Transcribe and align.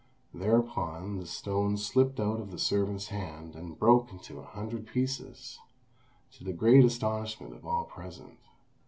Thereupon 0.33 1.17
the 1.19 1.27
stone 1.27 1.77
slipped 1.77 2.19
out 2.19 2.39
of 2.39 2.49
the 2.49 2.57
servant's 2.57 3.09
hand 3.09 3.55
and 3.55 3.77
broke 3.77 4.11
into 4.11 4.39
a 4.39 4.43
hundred 4.45 4.87
pieces, 4.87 5.59
to 6.31 6.43
the 6.43 6.53
great 6.53 6.83
astonishment 6.83 7.53
of 7.53 7.67
all 7.67 7.83
present. 7.83 8.39